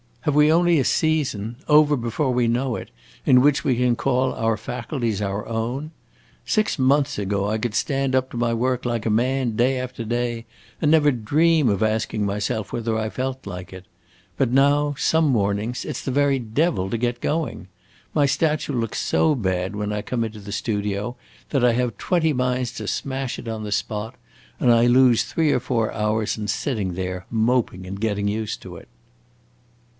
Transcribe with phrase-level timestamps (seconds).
[0.21, 2.89] Have we only a season, over before we know it,
[3.25, 5.91] in which we can call our faculties our own?
[6.45, 10.03] Six months ago I could stand up to my work like a man, day after
[10.03, 10.45] day,
[10.81, 13.85] and never dream of asking myself whether I felt like it.
[14.37, 17.67] But now, some mornings, it 's the very devil to get going.
[18.13, 21.15] My statue looks so bad when I come into the studio
[21.49, 24.15] that I have twenty minds to smash it on the spot,
[24.59, 28.75] and I lose three or four hours in sitting there, moping and getting used to
[28.75, 28.87] it."